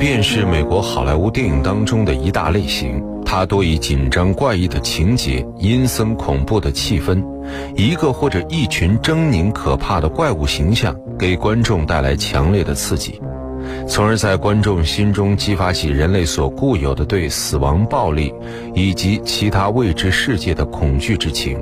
[0.00, 7.22] 便是美国好莱坞电影当中的一大类型，它多以紧张怪异的情节、阴森恐怖的气氛，
[7.76, 13.20] 一个或者一群狰狞可怕的怪物形象，给观众带来强烈的刺激，
[13.86, 18.32] 从而在观众心中激发起人类所固有的对死亡、暴力
[18.74, 21.58] 以及其他未知世界的恐惧之情。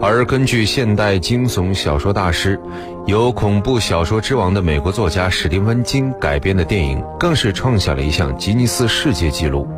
[0.00, 2.58] 而根据现代惊悚小说大师、
[3.06, 9.68] 由“恐怖小说之王”的美国作家史蒂芬金改编的电影，更是创下了一项吉尼斯世界纪录。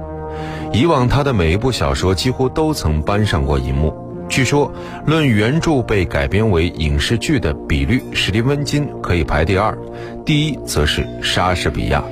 [0.72, 3.92] 以往他的每一部小说几乎都曾搬上过银幕。
[4.28, 4.72] 据说，
[5.06, 9.76] 论原著被改编为影视剧的比率，史蒂芬金可以排第二，
[10.24, 12.04] 第一则是莎士比亚。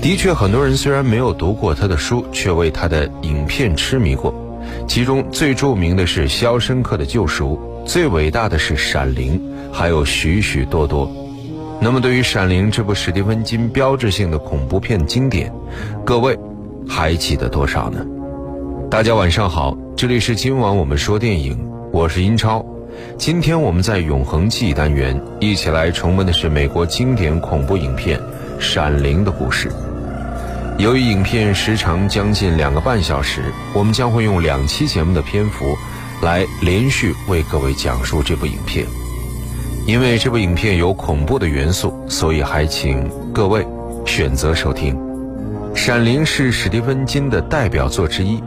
[0.00, 4.32] 的确，很多人虽然没有读过他的书，却为他的影片痴迷过。
[4.86, 9.40] 其中最著名的是《肖申克的救赎》，最伟大的是《闪灵》，
[9.72, 11.10] 还有许许多多。
[11.80, 15.52] 那么，对于《闪灵》这部史蒂芬金标志性的恐怖片经典，
[16.04, 16.38] 各位
[16.88, 18.06] 还记得多少呢？
[18.88, 21.58] 大家晚上好，这里是今晚我们说电影，
[21.90, 22.64] 我是英超。
[23.16, 28.20] 今天我们在永恒记忆单元一起来重温的是美国经典恐怖影片
[28.60, 29.72] 《闪灵》的故事。
[30.78, 33.42] 由于影片时长将近两个半小时，
[33.74, 35.76] 我们将会用两期节目的篇幅，
[36.22, 38.86] 来连续为各位讲述这部影片。
[39.84, 43.66] 因为这部影片有恐怖的元素，所以还请各位
[44.06, 44.96] 选择收听。
[45.74, 48.40] 《闪灵》是史蒂芬金的代表作之一，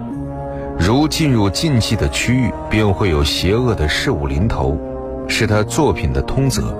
[0.80, 4.80] 如进入禁忌的区域，便会有邪恶的事物临头，
[5.28, 6.74] 是他作品的通则。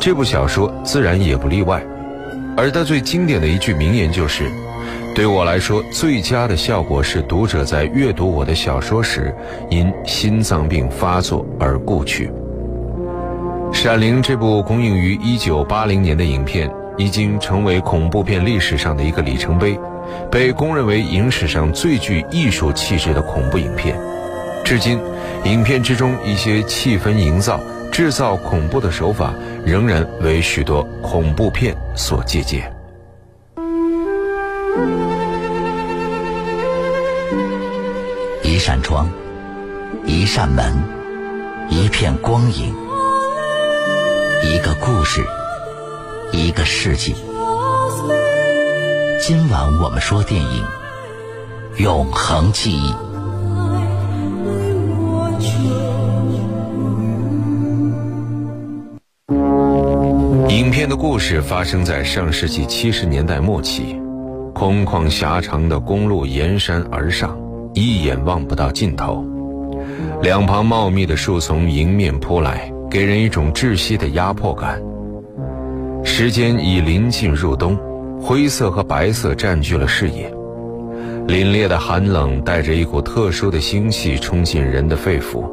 [0.00, 1.84] 这部小说自然也不例外，
[2.56, 4.44] 而他最经典的一句名言就是。
[5.14, 9.34] 对我来说，最佳的效果是读者在阅读我的小说时，
[9.68, 12.28] 因心脏病发作而故去。
[13.82, 19.76] 《闪灵》这部公映于1980年的影片，已经成为恐怖片历史上的一个里程碑，
[20.30, 23.98] 被公认为影史上最具艺术气质的恐怖影片。
[24.64, 25.00] 至今，
[25.42, 27.58] 影片之中一些气氛营造、
[27.90, 29.34] 制造恐怖的手法，
[29.66, 32.72] 仍然为许多恐怖片所借鉴。
[38.44, 39.10] 一扇窗，
[40.04, 40.72] 一扇门，
[41.68, 42.72] 一片光影，
[44.44, 45.24] 一个故事，
[46.32, 47.14] 一个世纪。
[49.20, 50.64] 今晚我们说电影
[51.82, 52.92] 《永恒记忆》。
[60.48, 64.00] 影片的故事发生在上世纪七十年代末期。
[64.52, 67.38] 空旷狭长的公路沿山而上，
[67.74, 69.24] 一眼望不到尽头。
[70.20, 74.78] 两旁茂密的树丛迎面扑来，给人一种窒息的压迫感。
[76.04, 77.74] 时间已临近入冬，
[78.20, 80.30] 灰色和白色占据了视野。
[81.26, 85.50] 凛冽的寒冷带着一股特殊的腥气冲进人的肺腑。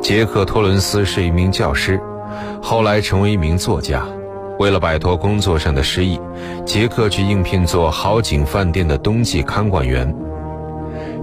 [0.00, 2.00] 杰克·托伦斯是一名教师，
[2.62, 4.04] 后来成为一名作家。
[4.60, 6.20] 为了摆脱工作上的失意，
[6.64, 10.14] 杰克去应聘做好景饭店的冬季看管员。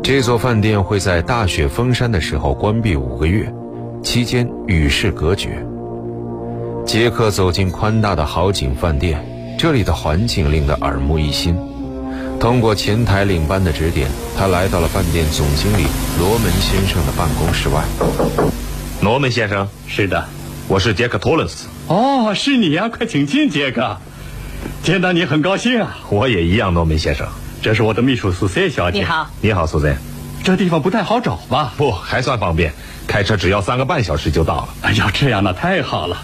[0.04, 3.54] 这座饭店会在大雪封山的时候关闭五个月，
[4.02, 5.64] 期间与世隔绝。
[6.86, 9.24] 杰克走进宽大的豪景饭店，
[9.58, 11.56] 这里的环境令他耳目一新。
[12.40, 15.84] 通过前台领班的指点，他来到了饭店总经理
[16.18, 17.84] 罗门先生的办公室外。
[19.02, 20.26] 罗门先生，是的，
[20.68, 21.68] 我是杰克·托伦斯。
[21.88, 22.90] 哦，是你呀！
[22.90, 23.98] 快请进，杰克。
[24.82, 25.98] 见到你很高兴啊。
[26.10, 27.28] 我也一样，罗门先生。
[27.62, 29.00] 这是我的秘书苏塞小姐。
[29.00, 29.98] 你好，你好，苏塞。
[30.50, 31.74] 这地方不太好找吧？
[31.78, 32.74] 不，还算方便，
[33.06, 34.70] 开车只要三个半小时就到了。
[34.82, 36.24] 哎呀，这样那太好了。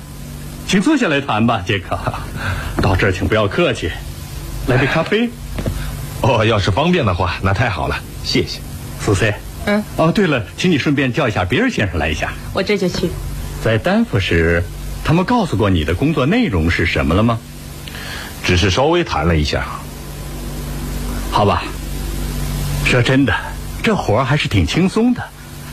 [0.67, 1.95] 请坐下来谈吧，杰克。
[2.81, 3.91] 到这儿请不要客气。
[4.65, 5.29] 来杯咖啡。
[6.21, 8.59] 哦，要是方便的话，那太好了，谢谢。
[8.99, 9.37] 苏塞。
[9.67, 9.83] 嗯。
[9.97, 12.33] 哦，对了，请你顺便叫一下比尔先生来一下。
[12.53, 13.09] 我这就去。
[13.63, 14.63] 在丹佛时。
[15.03, 17.37] 他们告诉过你的工作内容是什么了吗？
[18.43, 19.67] 只是稍微谈了一下。
[21.29, 21.61] 好吧。
[22.85, 23.31] 说真的，
[23.85, 25.23] 这活儿还是挺轻松的。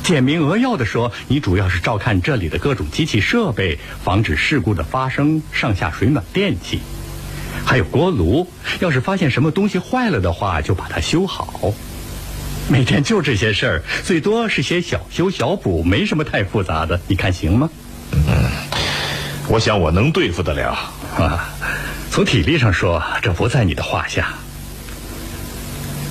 [0.03, 6.81] 简明扼要的说，你主要是照看这里的各种机器设备，防止事故的发生，上下水暖电器，
[7.64, 8.47] 还有锅炉。
[8.81, 11.73] 要是发现什么东西坏了的话，就把它修好。
[12.69, 17.00] 每天就这些事儿，最多是些小修小补，没什么太复杂的。
[17.09, 17.70] 你看行吗？
[18.12, 18.50] 嗯。
[19.49, 20.76] 我想我能对付得了，
[21.19, 21.49] 啊，
[22.11, 24.35] 从体力上说，这不在你的话下。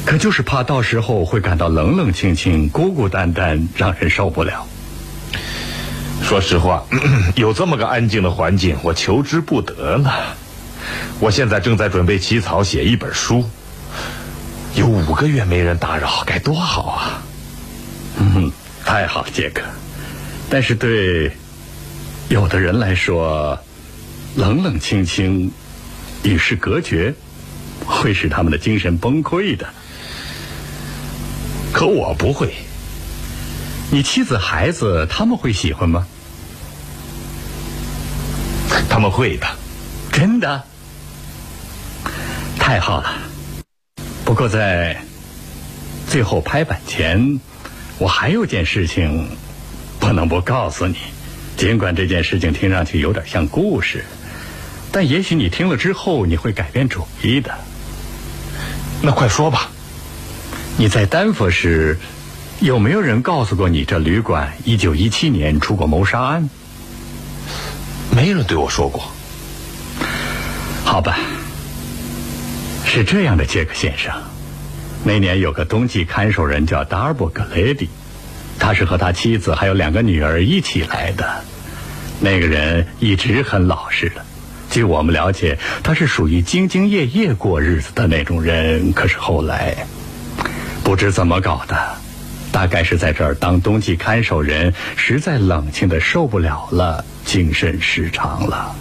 [0.06, 4.68] 可就是怕到时候会感到冷冷清清、孤孤单单，让人受不了。
[6.24, 6.83] 说实话，
[7.36, 10.12] 有这么个安静的环境，我求之不得呢。
[11.19, 13.45] 我现在正在准备起草写一本书，
[14.75, 17.21] 有五个月没人打扰，该多好啊！
[18.18, 18.51] 嗯，
[18.83, 19.62] 太好，杰克。
[20.50, 21.31] 但是对
[22.27, 23.57] 有的人来说，
[24.36, 25.51] 冷冷清清、
[26.24, 27.13] 与世隔绝，
[27.86, 29.65] 会使他们的精神崩溃的。
[31.71, 32.53] 可我不会。
[33.91, 36.07] 你妻子、孩子他们会喜欢吗？
[38.89, 39.47] 他们会的。
[40.12, 40.63] 真的？
[42.57, 43.15] 太好了。
[44.23, 45.01] 不过在
[46.07, 47.39] 最后拍板前，
[47.97, 49.29] 我还有件事情
[50.00, 50.97] 不能不告诉你。
[51.57, 54.06] 尽管这件事情听上去有点像故事，
[54.91, 57.53] 但也许你听了之后你会改变主意的。
[59.01, 59.69] 那快说吧。
[60.81, 61.99] 你在丹佛时，
[62.59, 66.49] 有没有人告诉过你这旅馆一九一七年出过谋杀案？
[68.09, 69.03] 没人对我说过。
[70.83, 71.19] 好吧。
[72.83, 74.11] 是这样的，杰克先生，
[75.03, 77.87] 那年有个冬季看守人叫达尔伯格雷迪，
[78.57, 81.43] 他是和他妻子还有两个女儿一起来的。
[82.21, 84.25] 那个人一直很老实的，
[84.71, 88.93] 据我们了解，他是属于兢兢业业过日子的那种人。
[88.93, 89.85] 可是后来，
[90.91, 91.95] 不知怎么搞的，
[92.51, 98.75] 大概是在这儿当冬季看守人，实在冷清的受不了了，精神失常了。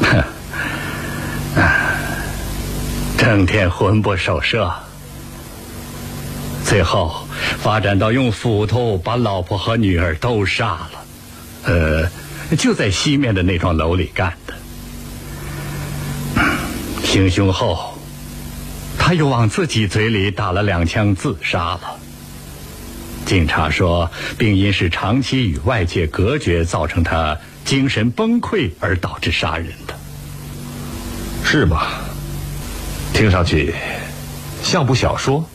[0.00, 1.90] 哼，啊。
[3.18, 4.72] 整天魂不守舍，
[6.64, 7.26] 最后
[7.60, 10.90] 发展到用斧头把老婆和女儿都杀了，
[11.64, 12.08] 呃，
[12.56, 14.54] 就在西面的那幢楼里干的。
[17.02, 17.87] 行凶后，
[19.08, 21.80] 他又往自己嘴里打了两枪自杀了。
[23.24, 27.34] 警察说，病因是长期与外界隔绝，造成他
[27.64, 29.94] 精神崩溃而导致杀人的，
[31.42, 31.86] 是吗？
[33.14, 33.72] 听上去
[34.62, 35.48] 像部小说，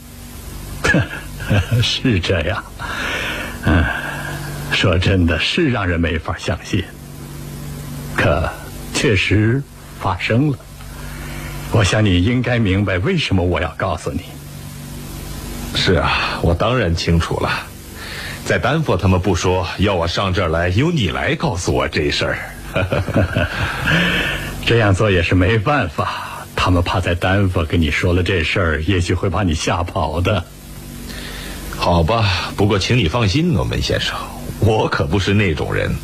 [1.83, 2.63] 是这样。
[3.65, 3.85] 嗯，
[4.71, 6.83] 说真的是让人没法相信，
[8.17, 8.50] 可
[8.95, 9.61] 确实
[10.01, 10.57] 发生了。
[11.74, 14.22] 我想你应该明白为什么我要告诉你。
[15.75, 17.50] 是啊，我当然清楚了。
[18.46, 22.38] 在丹佛，他们不说，要我上这儿来，由你来告诉我这事儿。
[24.66, 26.46] 这样做也是没办法。
[26.56, 30.46] 他们怕在丹佛跟你说了这事儿，也许会把你吓跑的。
[31.75, 34.16] 好吧，不过请你放心，诺门先生，
[34.60, 35.96] 我可不是那种人。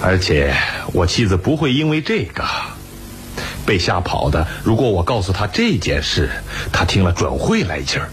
[0.00, 0.54] 而且
[0.94, 2.44] 我妻子不会因为这个
[3.66, 4.46] 被吓跑的。
[4.62, 6.30] 如果我告诉他这件事，
[6.72, 8.08] 他听了准会来劲儿。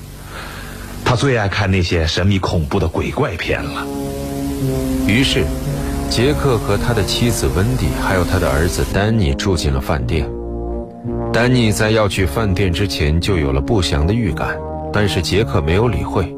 [1.05, 3.85] 他最爱看那些神秘恐怖的鬼怪片了。
[5.05, 5.45] 于是，
[6.09, 10.27] 杰克和他的妻子温蒂，还有他的儿子丹尼住进了饭店。
[11.31, 14.57] 丹尼在要去饭店之前就有了不祥的预感，
[14.91, 16.32] 但是杰克没有理会。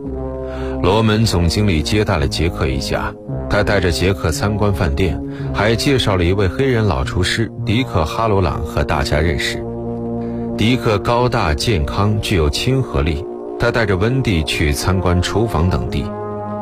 [0.81, 3.13] 罗门总经理接待了杰克一家，
[3.50, 5.19] 他带着杰克参观饭店，
[5.54, 9.63] 还介绍了一位黑人老厨师迪克·哈罗朗和大家认识。
[10.57, 13.25] 迪克高大健康，具有亲和力，
[13.60, 16.06] 他带着温蒂去参观厨房等地。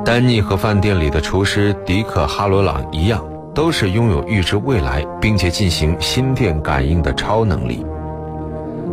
[0.05, 3.23] 丹尼和饭店里的厨师迪克·哈罗朗一样，
[3.53, 7.85] 都是拥有预知未来并且进行心电感应的超能力。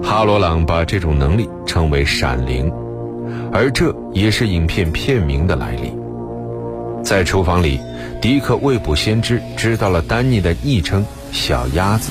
[0.03, 2.73] 哈罗朗把这种能力称为“闪灵”，
[3.53, 5.93] 而这也是影片片名的来历。
[7.03, 7.81] 在厨房里，
[8.21, 12.11] 迪克未卜先知，知道了丹尼的昵称“小鸭子”。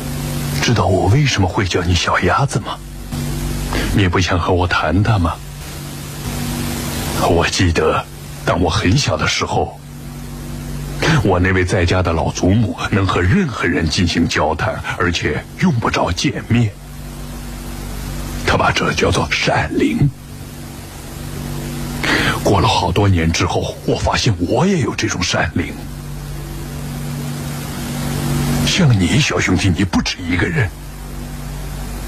[0.61, 2.77] 知道我为什么会叫你小鸭子吗？
[3.95, 5.35] 你不想和我谈谈吗？
[7.29, 8.03] 我记得，
[8.45, 9.79] 当我很小的时候，
[11.23, 16.71] 我那位在家的老祖母能和任何人进行交谈，而且用不着见面。
[18.45, 20.09] 他把这叫做闪灵。
[22.43, 25.73] 过了好多年之后，我发现我也有这种闪灵。
[28.65, 30.69] 像你，小兄弟，你不止一个人，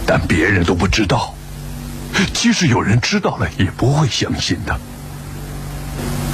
[0.05, 1.33] 但别人都不知道。
[2.33, 4.79] 即使有人知道了，也不会相信的。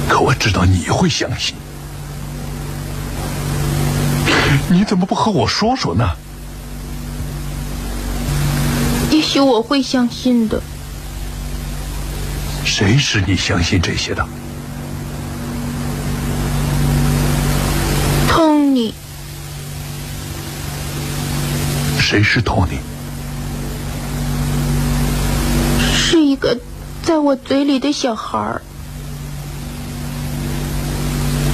[0.08, 1.54] 可我知道你会相信。
[4.70, 6.10] 你怎么不和我说说呢？
[9.10, 10.62] 也许我会相信的。
[12.78, 14.24] 谁使你相信这些的
[18.30, 18.92] ？Tony。
[21.98, 22.78] 谁是 Tony？
[25.92, 26.56] 是一个
[27.02, 28.62] 在我嘴里的小孩儿。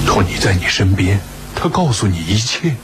[0.07, 1.19] 托尼在你身边，
[1.57, 2.75] 他告诉你一切。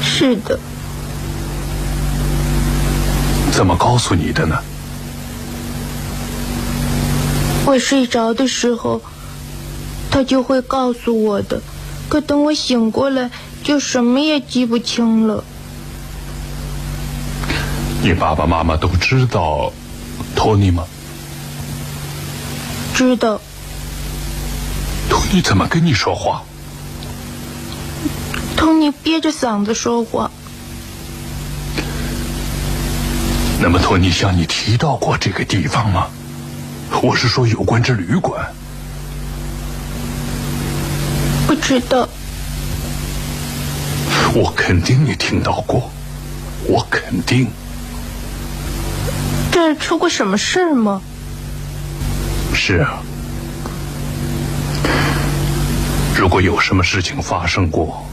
[0.00, 0.56] 是的。
[3.50, 4.56] 怎么告诉你的呢？
[7.68, 9.02] 我睡着的时候，
[10.10, 11.60] 他就会告诉我的。
[12.08, 13.30] 可等我醒过来，
[13.62, 15.44] 就什么也记不清了。
[18.00, 19.70] 你爸爸妈妈都知道
[20.34, 20.84] 托尼吗？
[22.94, 23.38] 知道。
[25.10, 26.42] 托尼怎么跟你说话？
[28.56, 30.30] 托尼憋着嗓子说话。
[33.60, 36.06] 那么，托尼向你提到过这个地方吗？
[37.00, 38.44] 我是说，有关这旅馆。
[41.46, 42.08] 不知道。
[44.34, 45.90] 我肯定你听到过，
[46.66, 47.48] 我肯定。
[49.50, 51.00] 这儿出过什么事吗？
[52.52, 53.00] 是啊。
[56.16, 58.04] 如果有什么事情发生过，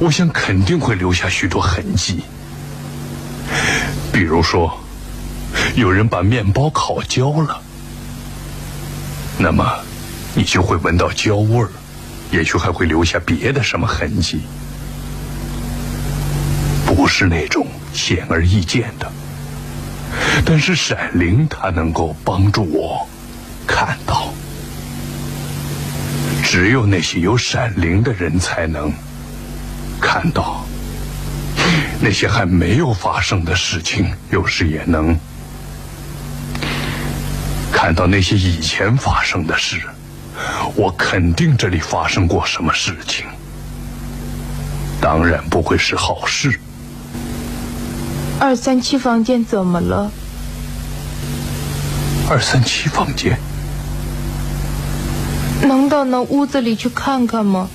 [0.00, 2.24] 我想肯定会留下许多痕迹。
[4.12, 4.76] 比如说，
[5.76, 7.62] 有人把面包烤焦了，
[9.38, 9.64] 那么
[10.34, 11.68] 你就会闻到焦味儿，
[12.32, 14.40] 也许还会留下别的什么痕迹，
[16.84, 19.10] 不是那种显而易见的。
[20.44, 23.06] 但是闪灵它能够帮助我
[23.66, 24.32] 看到，
[26.42, 28.92] 只有那些有闪灵的人才能
[30.00, 30.64] 看到。
[32.00, 35.18] 那些还没有发生的事情，有时也能
[37.80, 39.80] 看到那些以前发生的事。
[40.74, 43.24] 我肯定这里发生过什么事情，
[45.00, 46.58] 当然不会是好事。
[48.40, 50.10] 二三七房间怎么了？
[52.28, 53.38] 二三七房间，
[55.62, 57.68] 能到那屋子里去看看吗？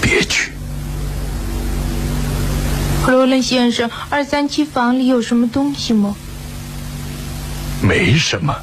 [0.00, 0.52] 别去。
[3.06, 6.16] 罗伦先生，二三七房里有什么东西吗？
[7.82, 8.54] 没什么。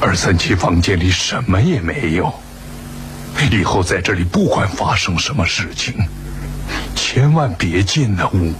[0.00, 2.32] 二三七房间里什么也没有。
[3.50, 5.94] 以后在这里不管发生什么事情，
[6.94, 8.52] 千万别进那屋，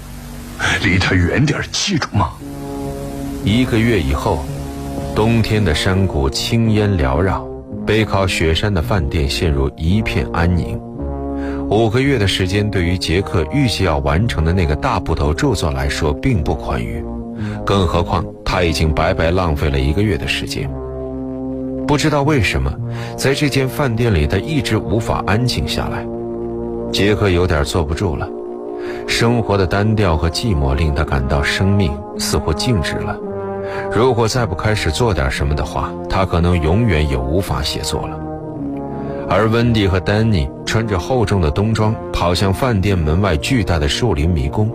[0.82, 2.30] 离他远点，记住吗？
[3.44, 4.44] 一个月以后，
[5.14, 7.46] 冬天的山谷青烟缭绕，
[7.86, 10.78] 背靠雪山的饭店陷入一片安宁。
[11.70, 17.04] 五个月的时间，对于杰克预计要完成的那个大部头著作来说，并不宽裕。
[17.64, 20.70] 更何况他已经白白浪费了一个月的时间。
[21.86, 22.70] 不知道为什么，
[23.16, 26.06] 在这间饭店里，他一直无法安静下来。
[26.92, 28.28] 杰克有点坐不住了，
[29.08, 33.18] 生活的单调和寂寞令他感到生命似乎静止了。
[33.90, 38.20] 如果再不开始做点什么的话，他可能永远也无法写作了。
[39.30, 44.70] 而温蒂和丹尼穿着厚重的冬装，跑向饭店门外巨大的树林迷宫。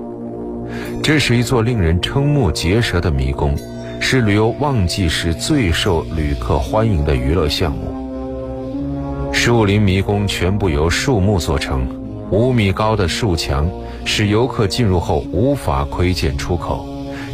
[1.03, 3.55] 这是一座令人瞠目结舌的迷宫，
[3.99, 9.31] 是旅游旺季时最受旅客欢迎的娱乐项目。
[9.31, 11.87] 树林迷宫全部由树木做成，
[12.31, 13.69] 五米高的树墙
[14.05, 16.85] 使游客进入后无法窥见出口，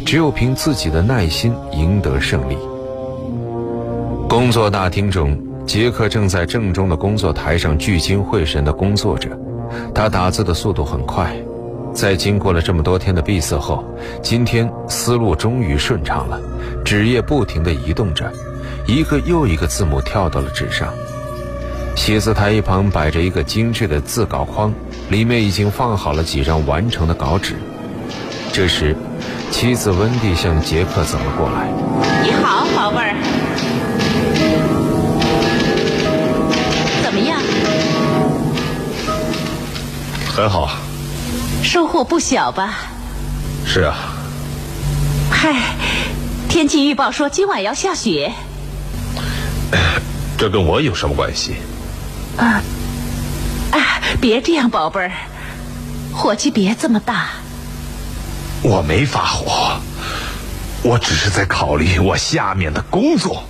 [0.04, 2.56] 只有凭自己的耐心赢得胜利。
[4.28, 5.36] 工作大厅中。
[5.66, 9.30] 杰克正在正中的工作台上聚精会神地工作着，
[9.94, 11.34] 他打字的速度很快，
[11.94, 13.84] 在经过了这么多天的闭塞后，
[14.20, 16.40] 今天思路终于顺畅了，
[16.84, 18.30] 纸页不停地移动着，
[18.86, 20.92] 一个又一个字母跳到了纸上。
[21.94, 24.74] 写字台一旁摆着一个精致的字稿框，
[25.08, 27.54] 里面已经放好了几张完成的稿纸。
[28.52, 28.96] 这时，
[29.52, 31.68] 妻子温蒂向杰克走了过来
[32.24, 33.14] ：“你好，宝贝儿。”
[37.04, 37.40] 怎么样？
[40.26, 40.68] 很好，
[41.74, 42.72] 收获不小吧？
[43.66, 43.96] 是啊。
[45.28, 45.74] 嗨，
[46.48, 48.32] 天气预报说今晚要下雪。
[50.38, 51.56] 这跟我有什么关系？
[52.36, 52.62] 啊
[53.72, 54.00] 啊！
[54.20, 55.10] 别这样，宝贝儿，
[56.12, 57.30] 火气别这么大。
[58.62, 59.80] 我没发火，
[60.84, 63.42] 我只是在考虑我下面的工作。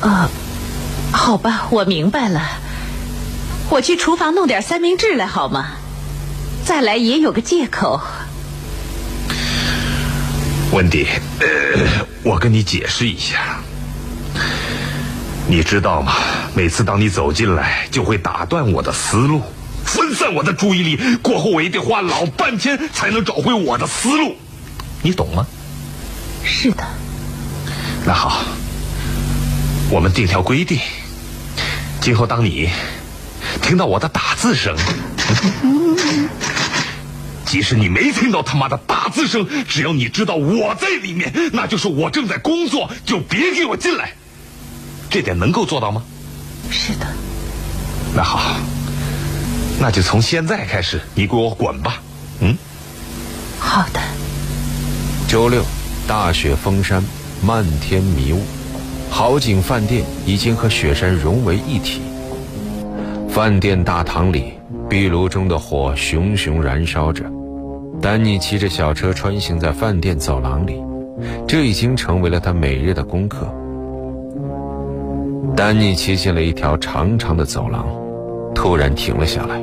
[0.00, 0.28] 啊。
[1.12, 2.42] 好吧，我明白了。
[3.68, 5.66] 我去厨房弄点三明治来好吗？
[6.64, 8.00] 再来也有个借口。
[10.72, 11.06] 温迪，
[12.22, 13.58] 我跟你解释一下。
[15.46, 16.14] 你知道吗？
[16.54, 19.42] 每次当你走进来，就会打断我的思路，
[19.84, 21.18] 分散我的注意力。
[21.18, 24.34] 过后我也得花老半天才能找回我的思路。
[25.02, 25.46] 你懂吗？
[26.42, 26.82] 是的。
[28.06, 28.42] 那好，
[29.90, 30.78] 我们定条规定。
[32.00, 32.70] 今后当你
[33.62, 34.74] 听到我的打字声，
[37.54, 44.12] 即使你没听到他妈的打字声，只要你知道我在里面，那就是我正在工作，就别给我进来。
[45.08, 46.02] 这点能够做到吗？
[46.68, 47.06] 是的。
[48.12, 48.56] 那好，
[49.80, 52.02] 那就从现在开始，你给我滚吧。
[52.40, 52.56] 嗯。
[53.60, 54.00] 好的。
[55.28, 55.62] 周六，
[56.08, 57.04] 大雪封山，
[57.40, 58.42] 漫天迷雾，
[59.08, 62.02] 好景饭店已经和雪山融为一体。
[63.30, 64.54] 饭店大堂里，
[64.90, 67.24] 壁炉中的火熊熊燃烧着。
[68.04, 70.78] 丹尼骑着小车穿行在饭店走廊里，
[71.48, 73.50] 这已经成为了他每日的功课。
[75.56, 77.86] 丹尼骑进了一条长长的走廊，
[78.54, 79.58] 突然停了下来。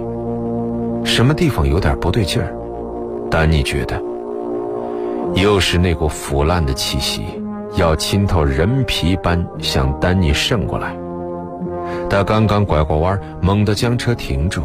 [1.05, 2.51] 什么地方有点不对劲儿？
[3.29, 4.01] 丹尼觉得，
[5.35, 7.21] 又是那股腐烂的气息，
[7.75, 10.97] 要浸透人皮般向丹尼渗过来。
[12.09, 14.63] 他刚刚拐过弯，猛地将车停住。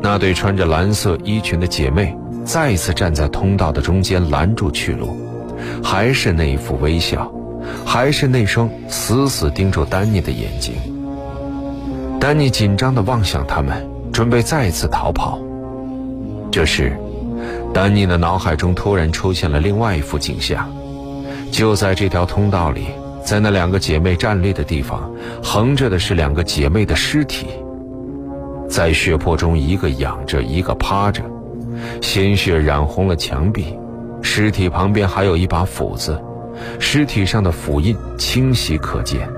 [0.00, 5.16] 那对穿着蓝色衣裙的姐妹再次站在通道的中间拦住去路，
[5.82, 7.32] 还是那一副微笑，
[7.84, 10.74] 还是那双死死盯住丹尼的眼睛。
[12.20, 15.38] 丹尼紧张地望向他们，准备再次逃跑。
[16.50, 16.96] 这时，
[17.72, 20.70] 丹尼的脑海中突然出现了另外一幅景象，
[21.50, 22.86] 就在这条通道里。
[23.24, 25.10] 在那两个姐妹站立的地方，
[25.42, 27.46] 横着的是两个姐妹的尸体，
[28.68, 31.22] 在血泊中，一个仰着，一个趴着，
[32.00, 33.78] 鲜血染红了墙壁。
[34.22, 36.20] 尸体旁边还有一把斧子，
[36.78, 39.28] 尸体上的斧印清晰可见，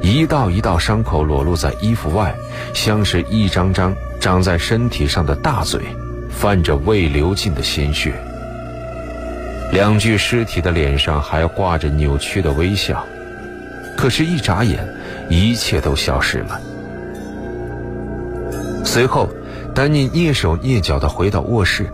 [0.00, 2.34] 一道一道伤口裸露在衣服外，
[2.74, 5.80] 像是一张张长在身体上的大嘴，
[6.28, 8.12] 泛着未流尽的鲜血。
[9.70, 13.06] 两具尸体的脸上还挂着扭曲的微笑。
[13.96, 14.86] 可是，一眨眼，
[15.30, 16.60] 一切都消失了。
[18.84, 19.28] 随后，
[19.74, 21.90] 丹尼蹑手蹑脚地回到卧室，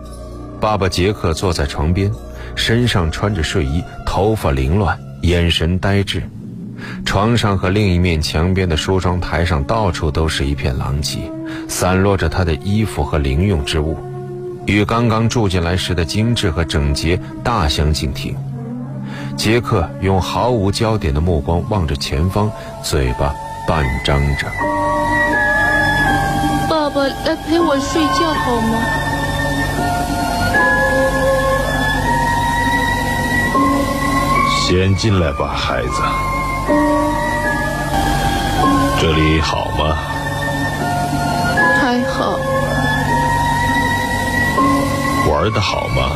[0.59, 2.11] 爸爸杰克坐在床边，
[2.55, 6.21] 身上穿着睡衣，头发凌乱，眼神呆滞。
[7.05, 11.31] 床上和另一面墙边的梳妆台上，到处都是一片狼藉，
[11.69, 13.97] 散落着他的衣服和零用之物，
[14.65, 18.35] 与刚刚住进来时的精致和整洁大相径庭。
[19.37, 22.51] 杰克用毫无焦点的目光望着前方，
[22.83, 23.33] 嘴巴
[23.65, 24.47] 半张着。
[27.07, 28.79] 来陪我睡觉好吗？
[34.67, 36.01] 先进来吧，孩子。
[38.99, 39.97] 这里好吗？
[41.81, 42.37] 还好。
[45.31, 46.11] 玩的好吗？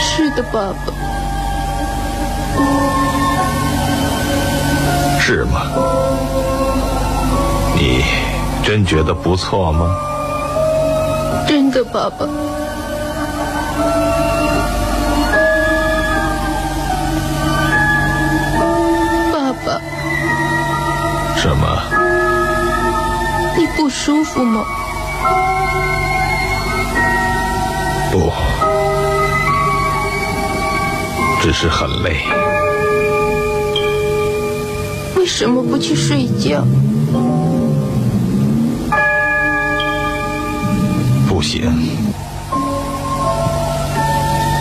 [0.00, 0.92] 是的，爸爸。
[5.20, 5.60] 是吗？
[7.76, 8.04] 你
[8.64, 9.94] 真觉得不错吗？
[11.46, 12.26] 真的，爸爸。
[19.32, 19.80] 爸爸。
[21.36, 21.66] 什么？
[23.58, 24.64] 你不舒服吗？
[28.10, 28.32] 不，
[31.42, 32.22] 只是很累。
[35.16, 36.64] 为什么不去睡觉？
[41.42, 41.68] 不行，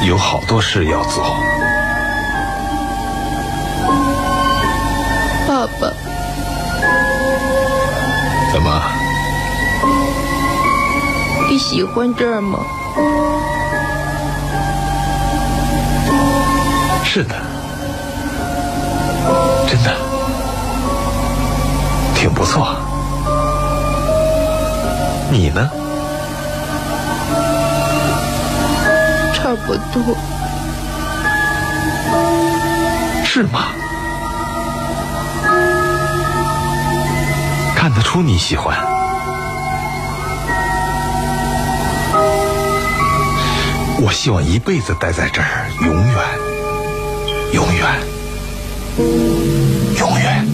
[0.08, 1.24] 有好多事要做。
[5.48, 5.94] 爸爸，
[8.52, 8.82] 怎么？
[11.52, 12.58] 你喜欢这儿吗？
[17.04, 17.36] 是的，
[19.70, 19.96] 真的。
[22.16, 22.76] 挺不错，
[25.30, 25.70] 你呢？
[29.52, 30.16] 差不多。
[33.26, 33.74] 是吗？
[37.76, 38.78] 看得出你喜欢。
[44.00, 46.16] 我希望一辈子待在这儿，永远，
[47.52, 48.00] 永远，
[50.00, 50.48] 永远。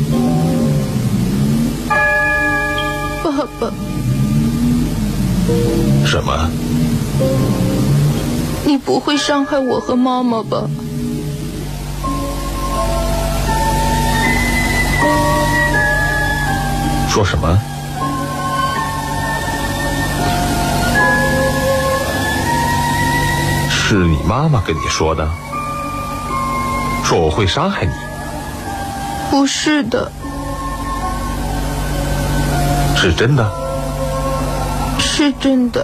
[3.23, 3.71] 爸爸，
[6.03, 6.49] 什么？
[8.77, 10.69] 你不会伤害我和妈妈吧？
[17.09, 17.59] 说什么？
[23.71, 25.27] 是你妈妈跟你说的？
[27.03, 27.91] 说我会伤害你？
[29.31, 30.11] 不是的。
[32.95, 33.51] 是真的，
[34.99, 35.83] 是真的。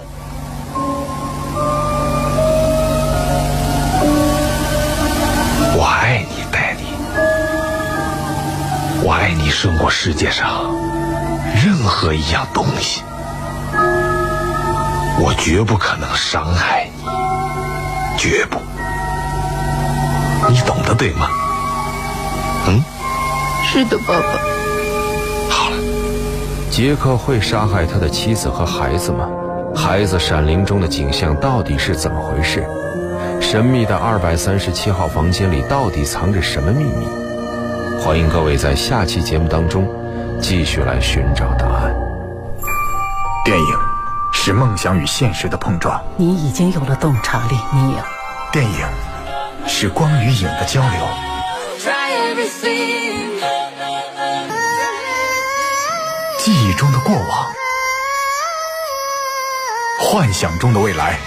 [9.06, 10.74] 我爱你胜过世界上
[11.62, 13.02] 任何一样东西，
[15.20, 18.58] 我绝不可能伤害你，绝不。
[20.48, 21.28] 你懂得对吗？
[22.66, 22.82] 嗯，
[23.62, 24.38] 是的，爸爸。
[25.50, 25.76] 好了，
[26.70, 29.28] 杰克会杀害他的妻子和孩子吗？
[29.76, 32.66] 孩子闪灵中的景象到底是怎么回事？
[33.38, 37.06] 神秘的二百三十七号房间里到底藏着什么秘密？
[38.04, 39.88] 欢迎各位在下期节目当中
[40.38, 41.90] 继续来寻找答案。
[43.46, 43.78] 电影
[44.30, 47.98] 是梦想与现实的碰撞，你已经有了洞察力，你有。
[48.52, 48.86] 电影
[49.66, 51.00] 是光与影的交流，
[56.40, 57.52] 记忆中的过往，
[59.98, 61.18] 幻想中的未来。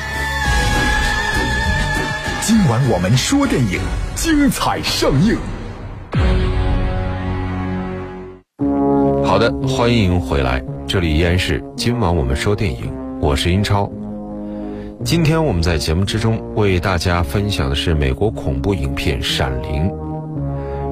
[2.44, 3.82] 今晚我们说电影，
[4.16, 5.40] 精彩上映。
[9.38, 13.88] 好的，欢迎回来，这里依然是今晚我们说电影，我是英超。
[15.04, 19.84] 今天我们在节目之中为大家分享的是美国恐怖影片《闪灵》。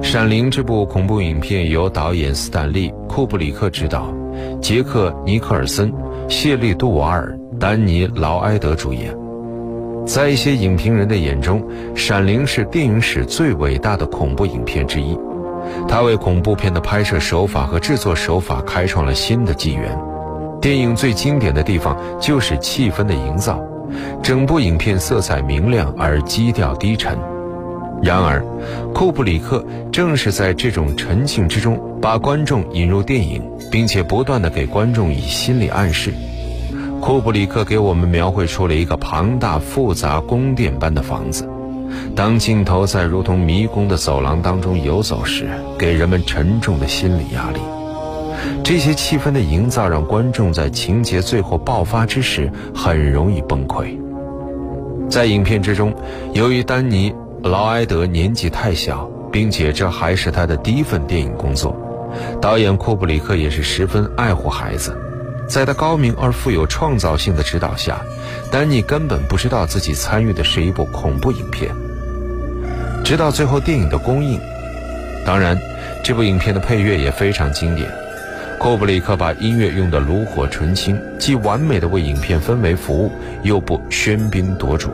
[0.00, 4.14] 闪灵》这部恐怖影片由导演斯坦利·库布里克执导，
[4.62, 5.92] 杰克·尼克尔森、
[6.28, 9.12] 谢利·杜瓦尔、丹尼·劳埃德主演。
[10.06, 11.60] 在一些影评人的眼中，
[11.96, 15.18] 《闪灵》是电影史最伟大的恐怖影片之一。
[15.88, 19.98] 他为恐怖片的拍摄手法和制作手法开创了新的纪元。
[20.60, 23.62] 电影最经典的地方就是气氛的营造。
[24.22, 27.16] 整部影片色彩明亮而基调低沉，
[28.02, 28.44] 然而，
[28.92, 36.12] 库布里克正是在这种沉静之中，把观众引入电影，并且不断的给观众以心理暗示。
[37.00, 41.48] 库布里克给我们描绘出了一个庞大复杂宫殿般的房子，
[42.14, 47.60] 当镜头在如同迷宫的走廊当中游走时，给人们沉重的心理压力。
[48.62, 53.98] 这些气氛的营造让观众在情节最后爆发之时很容易崩溃。
[55.08, 55.94] 在影片之中，
[56.32, 57.12] 由于丹尼·
[57.48, 61.76] 劳埃德年纪太小，并且这还是他的第一份电影工作，
[62.40, 64.96] 导演库布里克也是十分爱护孩子。
[65.48, 68.00] 在他高明而富有创造性的指导下，
[68.50, 71.70] 丹尼根本不知道自己参与的是一部恐怖影片。
[73.06, 74.40] 直到最后电影的公映，
[75.24, 75.56] 当然，
[76.02, 77.88] 这部影片的配乐也非常经典。
[78.58, 83.12] 库布里克把音乐用得炉火纯青，既完美的为影片氛围服务，
[83.44, 84.90] 又不喧宾夺主。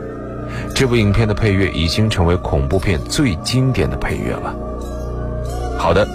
[0.75, 4.53] 这部影片的配乐已经成为恐怖片最经典的配乐了。
[5.79, 6.07] 好的，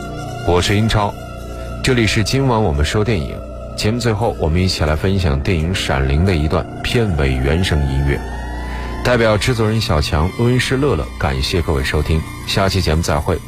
[0.47, 1.13] 我是英超，
[1.83, 3.35] 这里是今晚我们说电影
[3.77, 3.99] 节目。
[3.99, 8.21] 最后，我们一起来分享电影《闪灵》的一段片尾原声音乐。
[9.05, 13.39] 代表制作人小强、录音师乐乐，感谢各位收听，下期节目再会。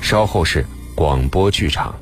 [0.00, 1.94] 稍后是广播剧场。